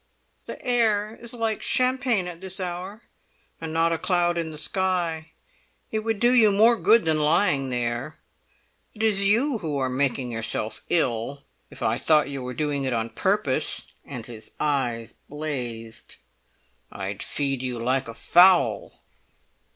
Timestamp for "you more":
6.33-6.75